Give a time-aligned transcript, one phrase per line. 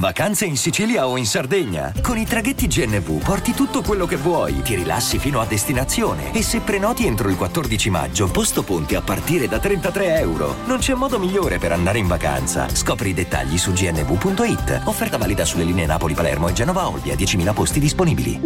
[0.00, 1.92] Vacanze in Sicilia o in Sardegna.
[2.00, 6.42] Con i traghetti GNV porti tutto quello che vuoi, ti rilassi fino a destinazione e
[6.42, 10.54] se prenoti entro il 14 maggio, posto ponti a partire da 33 euro.
[10.64, 12.66] Non c'è modo migliore per andare in vacanza.
[12.74, 14.80] Scopri i dettagli su gnv.it.
[14.84, 18.40] Offerta valida sulle linee Napoli-Palermo e Genova-Olbia, 10.000 posti disponibili.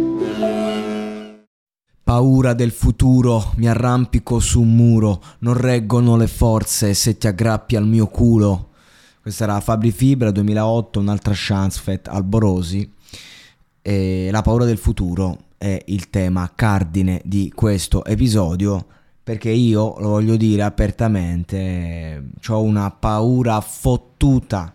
[2.03, 7.77] Paura del futuro, mi arrampico su un muro, non reggono le forze se ti aggrappi
[7.77, 8.71] al mio culo.
[9.25, 12.87] Questa era Fabri Fibra 2008, un'altra chance fatta Alborosi.
[13.81, 18.85] E la paura del futuro è il tema cardine di questo episodio
[19.23, 24.71] perché io, lo voglio dire apertamente, ho una paura fottuta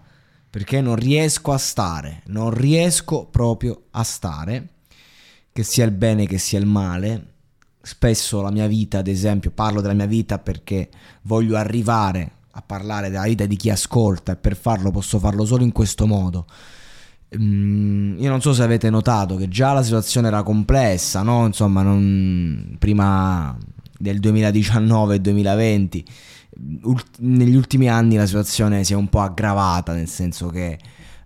[0.50, 4.68] perché non riesco a stare, non riesco proprio a stare,
[5.52, 7.34] che sia il bene che sia il male.
[7.80, 10.88] Spesso la mia vita, ad esempio, parlo della mia vita perché
[11.22, 15.64] voglio arrivare a parlare della vita di chi ascolta e per farlo posso farlo solo
[15.64, 16.46] in questo modo.
[17.36, 21.46] Mm, io non so se avete notato che già la situazione era complessa, no?
[21.46, 23.56] Insomma, non, prima
[23.98, 26.02] del 2019-2020,
[26.82, 30.78] ult- negli ultimi anni la situazione si è un po' aggravata, nel senso che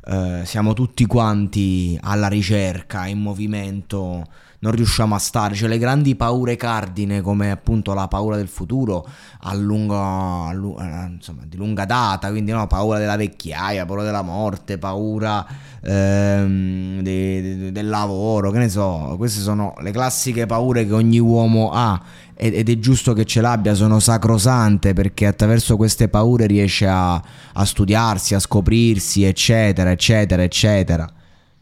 [0.07, 4.25] eh, siamo tutti quanti alla ricerca, in movimento
[4.65, 9.07] non riusciamo a stare, cioè le grandi paure cardine come appunto la paura del futuro
[9.41, 14.05] a lungo, a lungo eh, insomma, di lunga data, quindi no, paura della vecchiaia, paura
[14.05, 15.47] della morte, paura
[15.83, 21.19] ehm, de, de, del lavoro, che ne so, queste sono le classiche paure che ogni
[21.19, 22.01] uomo ha
[22.37, 27.65] ed è giusto che ce l'abbia, sono sacrosante perché attraverso queste paure riesce a, a
[27.65, 31.09] studiarsi, a scoprirsi, eccetera, eccetera, eccetera.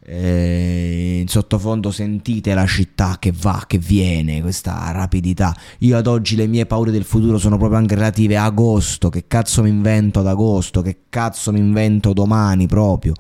[0.05, 5.55] Eh, in sottofondo sentite la città che va, che viene, questa rapidità.
[5.79, 9.09] Io ad oggi le mie paure del futuro sono proprio anche relative a agosto.
[9.09, 10.83] Che cazzo mi invento ad agosto?
[10.83, 13.15] Che cazzo mi invento domani proprio?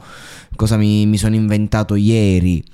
[0.56, 2.64] Cosa mi, mi sono inventato ieri?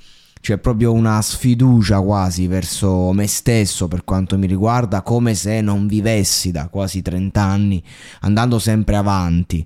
[0.41, 5.85] C'è proprio una sfiducia quasi verso me stesso per quanto mi riguarda, come se non
[5.85, 7.83] vivessi da quasi 30 anni,
[8.21, 9.65] andando sempre avanti.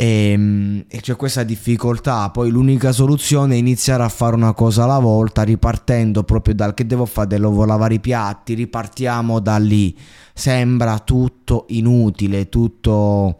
[0.00, 2.30] E, ehm, e, c'è questa difficoltà.
[2.30, 6.86] Poi l'unica soluzione è iniziare a fare una cosa alla volta, ripartendo proprio dal che
[6.86, 9.96] devo fare, devo lavare i piatti, ripartiamo da lì.
[10.32, 13.38] Sembra tutto inutile, tutto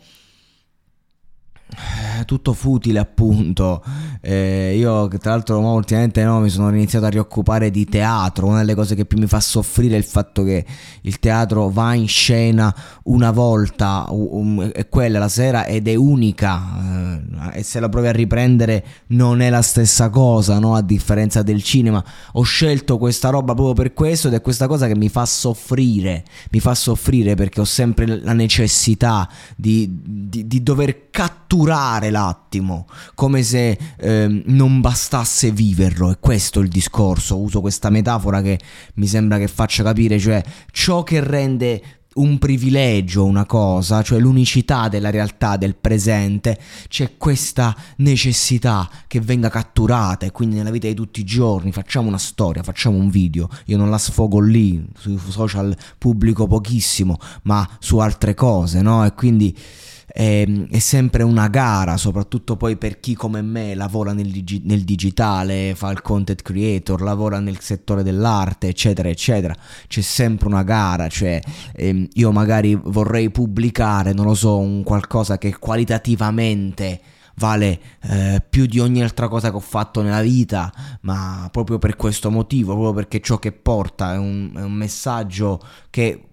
[2.25, 3.83] tutto futile appunto.
[4.21, 8.47] Eh, io tra l'altro ultimamente no, mi sono iniziato a rioccupare di teatro.
[8.47, 10.65] Una delle cose che più mi fa soffrire è il fatto che
[11.03, 12.75] il teatro va in scena
[13.05, 17.21] una volta um, è quella la sera ed è unica.
[17.53, 20.75] Eh, e se la provi a riprendere non è la stessa cosa no?
[20.75, 22.03] a differenza del cinema.
[22.33, 26.25] Ho scelto questa roba proprio per questo ed è questa cosa che mi fa soffrire.
[26.51, 32.87] Mi fa soffrire perché ho sempre la necessità di, di, di dover catturare catturare l'attimo,
[33.15, 36.11] come se eh, non bastasse viverlo.
[36.11, 37.39] E questo è il discorso.
[37.39, 38.59] Uso questa metafora che
[38.95, 41.83] mi sembra che faccia capire, cioè ciò che rende
[42.15, 46.59] un privilegio, una cosa, cioè l'unicità della realtà, del presente,
[46.89, 52.09] c'è questa necessità che venga catturata e quindi nella vita di tutti i giorni facciamo
[52.09, 57.69] una storia, facciamo un video, io non la sfogo lì, sui social pubblico pochissimo, ma
[57.79, 59.05] su altre cose, no?
[59.05, 59.57] E quindi
[60.09, 64.63] è, ehm, è, sempre una gara, soprattutto poi per chi come me lavora nel, digi-
[64.65, 69.55] nel, digitale, fa il content creator, lavora nel settore dell'arte, eccetera, eccetera.
[69.87, 71.41] C'è sempre una gara, cioè
[71.75, 77.01] ehm, io magari vorrei pubblicare, non lo so, un qualcosa che qualitativamente
[77.39, 81.97] vale eh, più di ogni altra cosa che ho fatto nella vita, ma proprio per
[81.97, 85.61] questo motivo, proprio perché ciò che porta è un, è un messaggio
[85.91, 86.28] che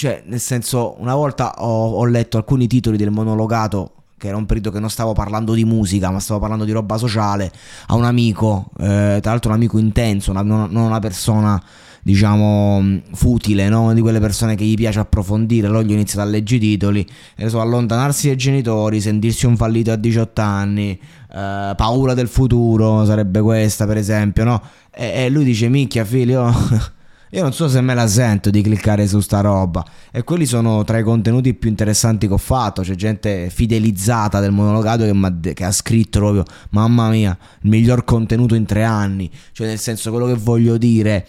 [0.00, 4.46] cioè, nel senso, una volta ho, ho letto alcuni titoli del monologato che era un
[4.46, 7.52] periodo che non stavo parlando di musica, ma stavo parlando di roba sociale,
[7.88, 11.62] a un amico, eh, tra l'altro un amico intenso, una, non una persona,
[12.02, 13.92] diciamo, futile, no?
[13.92, 17.06] di quelle persone che gli piace approfondire, allora gli ho iniziato a leggere i titoli,
[17.44, 20.98] so, allontanarsi dai genitori, sentirsi un fallito a 18 anni,
[21.30, 24.62] eh, paura del futuro, sarebbe questa per esempio, no?
[24.90, 26.98] E, e lui dice, micchia figlio...
[27.32, 29.84] Io non so se me la sento di cliccare su sta roba.
[30.10, 32.82] E quelli sono tra i contenuti più interessanti che ho fatto.
[32.82, 38.56] C'è gente fidelizzata del monologato che, che ha scritto proprio: Mamma mia, il miglior contenuto
[38.56, 39.30] in tre anni.
[39.52, 41.24] Cioè, nel senso, quello che voglio dire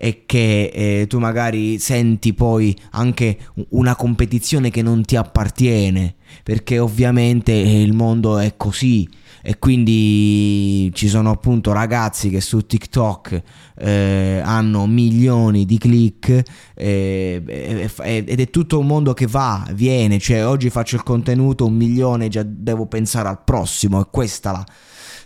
[0.00, 3.36] e che eh, tu magari senti poi anche
[3.70, 6.14] una competizione che non ti appartiene,
[6.44, 9.08] perché ovviamente il mondo è così.
[9.40, 13.42] E quindi ci sono appunto ragazzi che su TikTok
[13.78, 16.42] eh, hanno milioni di click
[16.74, 21.74] eh, ed è tutto un mondo che va, viene, cioè oggi faccio il contenuto un
[21.74, 24.66] milione, già devo pensare al prossimo e questa la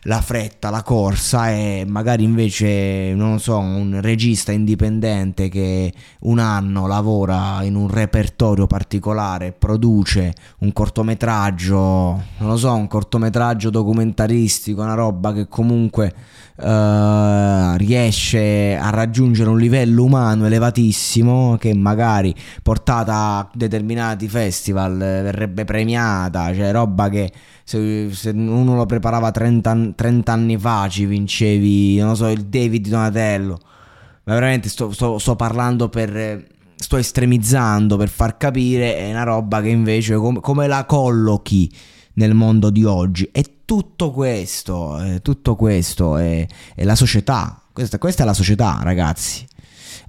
[0.06, 6.88] la fretta, la corsa e magari invece, non so, un regista indipendente che un anno
[6.88, 11.76] lavora in un repertorio particolare, produce un cortometraggio,
[12.38, 16.12] non lo so, un cortometraggio documentaristico, una roba che comunque
[16.62, 25.64] uh, riesce a raggiungere un livello umano elevatissimo che magari portata a determinati festival verrebbe
[25.64, 27.32] premiata, cioè roba che
[27.64, 32.88] se, se uno lo preparava 30, 30, anni fa ci vincevi, non so, il David
[32.88, 33.58] Donatello.
[34.24, 36.50] Ma veramente sto, sto, sto parlando per
[36.82, 41.70] sto estremizzando per far capire è una roba che invece com- come la collochi
[42.14, 43.28] nel mondo di oggi.
[43.32, 47.60] E tutto questo tutto questo è, è la società.
[47.72, 49.46] Questa, questa, è la società ragazzi.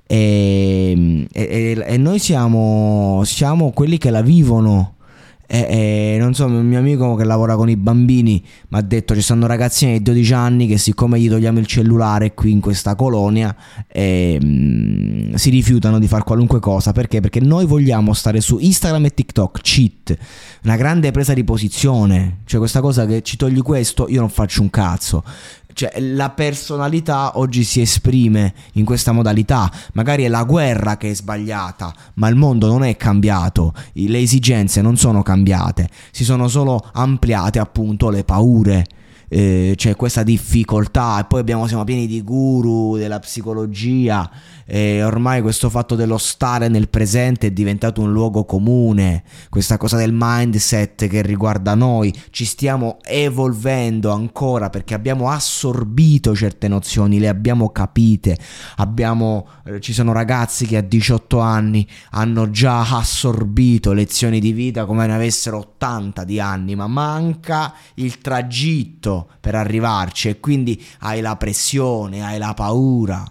[0.06, 4.93] E, e, e noi siamo, siamo quelli che la vivono
[5.54, 9.14] e, e, non so, un mio amico che lavora con i bambini mi ha detto
[9.14, 12.96] ci sono ragazzini di 12 anni che siccome gli togliamo il cellulare qui in questa
[12.96, 13.56] colonia
[13.88, 16.92] eh, si rifiutano di fare qualunque cosa.
[16.92, 17.20] Perché?
[17.20, 20.18] Perché noi vogliamo stare su Instagram e TikTok, cheat,
[20.64, 22.40] una grande presa di posizione.
[22.46, 25.24] Cioè questa cosa che ci togli questo, io non faccio un cazzo.
[25.74, 29.72] Cioè, la personalità oggi si esprime in questa modalità.
[29.94, 34.82] Magari è la guerra che è sbagliata, ma il mondo non è cambiato, le esigenze
[34.82, 38.86] non sono cambiate, si sono solo ampliate appunto le paure
[39.34, 44.30] eh, c'è questa difficoltà e poi abbiamo, siamo pieni di guru della psicologia
[44.64, 49.98] e ormai questo fatto dello stare nel presente è diventato un luogo comune, questa cosa
[49.98, 57.28] del mindset che riguarda noi, ci stiamo evolvendo ancora perché abbiamo assorbito certe nozioni, le
[57.28, 58.38] abbiamo capite,
[58.78, 64.86] abbiamo, eh, ci sono ragazzi che a 18 anni hanno già assorbito lezioni di vita
[64.86, 71.22] come ne avessero 80 di anni, ma manca il tragitto per arrivarci e quindi hai
[71.22, 73.24] la pressione, hai la paura,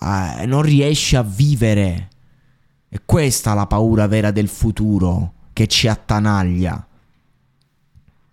[0.00, 2.08] eh, non riesci a vivere.
[2.88, 6.86] E questa è la paura vera del futuro che ci attanaglia.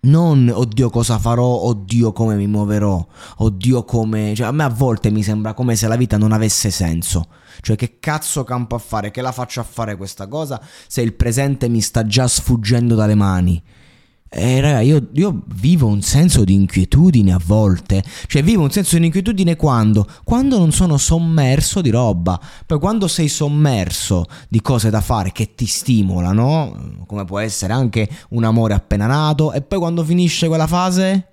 [0.04, 3.06] Non oddio cosa farò, oddio come mi muoverò,
[3.38, 4.34] oddio come...
[4.34, 7.28] Cioè a me a volte mi sembra come se la vita non avesse senso.
[7.60, 11.14] Cioè che cazzo campo a fare, che la faccio a fare questa cosa se il
[11.14, 13.62] presente mi sta già sfuggendo dalle mani.
[14.34, 18.02] Eh, raga, io, io, vivo un senso di inquietudine a volte.
[18.26, 20.08] Cioè, vivo un senso di inquietudine quando?
[20.24, 22.40] Quando non sono sommerso di roba.
[22.64, 28.08] Poi, quando sei sommerso di cose da fare che ti stimolano, come può essere anche
[28.30, 31.26] un amore appena nato, e poi quando finisce quella fase.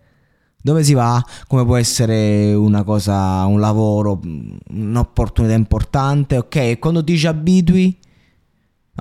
[0.61, 1.23] Dove si va?
[1.47, 4.19] Come può essere una cosa, un lavoro,
[4.71, 6.55] un'opportunità importante, ok?
[6.55, 7.97] E quando ti ci abitui,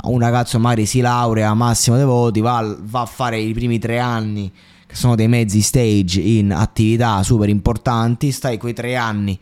[0.05, 3.99] un ragazzo magari si laurea massimo dei voti, va, va, a fare i primi tre
[3.99, 4.50] anni,
[4.87, 9.39] che sono dei mezzi stage in attività super importanti, stai quei tre anni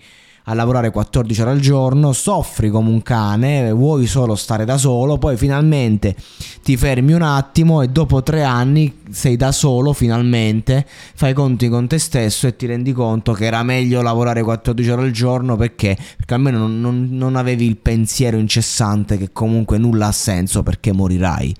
[0.48, 5.18] a lavorare 14 ore al giorno, soffri come un cane, vuoi solo stare da solo,
[5.18, 6.14] poi finalmente
[6.62, 11.88] ti fermi un attimo e dopo tre anni sei da solo finalmente, fai conti con
[11.88, 15.96] te stesso e ti rendi conto che era meglio lavorare 14 ore al giorno perché,
[16.16, 20.92] perché almeno non, non, non avevi il pensiero incessante che comunque nulla ha senso perché
[20.92, 21.54] morirai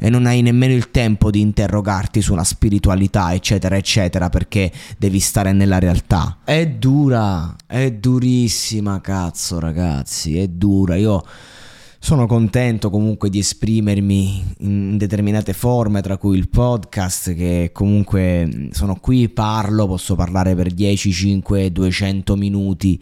[0.00, 5.20] e non hai nemmeno il tempo di interrogarti su una spiritualità, eccetera, eccetera, perché devi
[5.20, 6.38] stare nella realtà.
[6.42, 10.96] È dura, è durissima, cazzo, ragazzi, è dura.
[10.96, 11.22] Io
[12.02, 18.96] sono contento comunque di esprimermi in determinate forme, tra cui il podcast, che comunque sono
[18.98, 22.98] qui, parlo, posso parlare per 10, 5, 200 minuti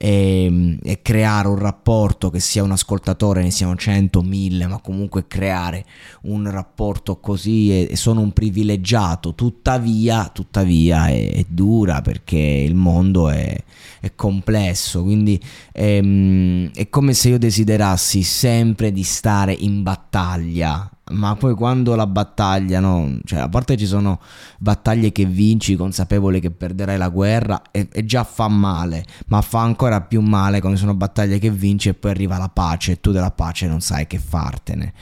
[0.00, 5.26] e, e creare un rapporto che sia un ascoltatore, ne siano 100, 1000, ma comunque
[5.26, 5.84] creare
[6.22, 12.74] un rapporto così e, e sono un privilegiato, tuttavia, tuttavia è, è dura perché il
[12.74, 13.54] mondo è,
[14.00, 15.38] è complesso, quindi
[15.72, 21.94] è, ehm, è come se io desiderassi sempre di stare in battaglia ma poi quando
[21.94, 23.18] la battaglia, no?
[23.24, 24.20] Cioè, a parte ci sono
[24.58, 29.60] battaglie che vinci consapevole che perderai la guerra e, e, già fa male, ma fa
[29.60, 33.10] ancora più male quando sono battaglie che vinci e poi arriva la pace e tu
[33.10, 34.92] della pace non sai che fartene.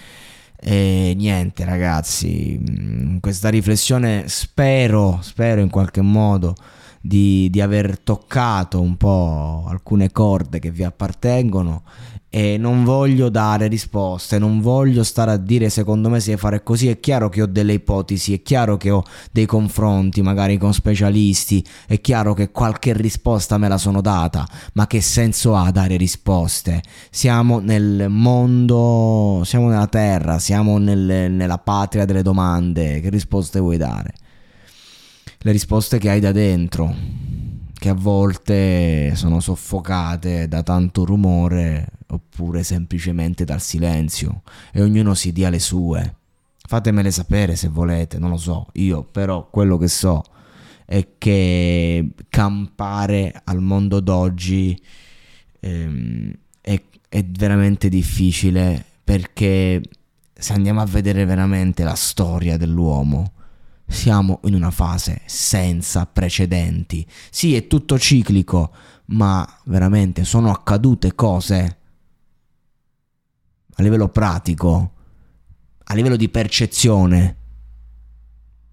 [0.58, 6.54] E niente ragazzi, mm, questa riflessione spero, spero in qualche modo
[7.06, 11.82] di, di aver toccato un po' alcune corde che vi appartengono
[12.28, 16.62] e non voglio dare risposte, non voglio stare a dire secondo me si deve fare
[16.62, 20.74] così, è chiaro che ho delle ipotesi, è chiaro che ho dei confronti magari con
[20.74, 25.96] specialisti, è chiaro che qualche risposta me la sono data, ma che senso ha dare
[25.96, 26.82] risposte?
[27.10, 33.78] Siamo nel mondo, siamo nella terra, siamo nel, nella patria delle domande, che risposte vuoi
[33.78, 34.12] dare?
[35.46, 36.92] Le risposte che hai da dentro,
[37.72, 45.30] che a volte sono soffocate da tanto rumore oppure semplicemente dal silenzio e ognuno si
[45.30, 46.16] dia le sue.
[46.66, 50.24] Fatemele sapere se volete, non lo so, io però quello che so
[50.84, 54.76] è che campare al mondo d'oggi
[55.60, 59.80] ehm, è, è veramente difficile perché
[60.32, 63.30] se andiamo a vedere veramente la storia dell'uomo,
[63.86, 67.06] siamo in una fase senza precedenti.
[67.30, 68.72] Sì, è tutto ciclico,
[69.06, 71.78] ma veramente sono accadute cose
[73.78, 74.92] a livello pratico,
[75.84, 77.36] a livello di percezione,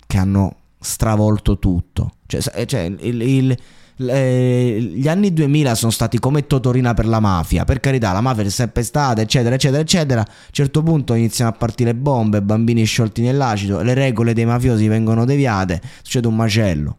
[0.08, 2.18] che hanno stravolto tutto.
[2.26, 3.58] Cioè, cioè il, il,
[3.98, 7.66] le, gli anni 2000 sono stati come Totorina per la mafia.
[7.66, 10.22] Per carità, la mafia è sempre stata, eccetera, eccetera, eccetera.
[10.22, 14.88] A un certo punto iniziano a partire bombe, bambini sciolti nell'acido, le regole dei mafiosi
[14.88, 16.98] vengono deviate, succede un macello.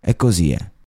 [0.00, 0.70] E così è.